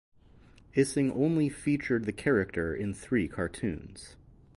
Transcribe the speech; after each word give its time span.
Ising 0.75 1.11
only 1.11 1.47
featured 1.47 2.05
the 2.05 2.11
character 2.11 2.73
in 2.73 2.91
three 2.91 3.27
cartoons. 3.27 4.15